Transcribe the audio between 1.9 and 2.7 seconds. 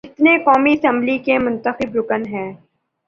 رکن ہیں۔